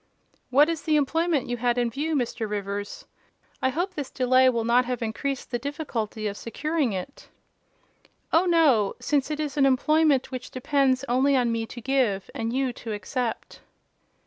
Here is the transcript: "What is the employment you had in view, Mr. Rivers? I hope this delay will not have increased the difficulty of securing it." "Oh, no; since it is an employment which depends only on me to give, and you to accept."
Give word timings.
"What 0.49 0.67
is 0.67 0.81
the 0.81 0.95
employment 0.95 1.47
you 1.47 1.57
had 1.57 1.77
in 1.77 1.91
view, 1.91 2.15
Mr. 2.15 2.49
Rivers? 2.49 3.05
I 3.61 3.69
hope 3.69 3.93
this 3.93 4.09
delay 4.09 4.49
will 4.49 4.63
not 4.63 4.83
have 4.85 5.03
increased 5.03 5.51
the 5.51 5.59
difficulty 5.59 6.25
of 6.25 6.35
securing 6.37 6.91
it." 6.91 7.29
"Oh, 8.33 8.47
no; 8.47 8.95
since 8.99 9.29
it 9.29 9.39
is 9.39 9.57
an 9.57 9.65
employment 9.67 10.31
which 10.31 10.49
depends 10.49 11.05
only 11.07 11.35
on 11.35 11.51
me 11.51 11.67
to 11.67 11.81
give, 11.81 12.31
and 12.33 12.51
you 12.51 12.73
to 12.73 12.91
accept." 12.91 13.59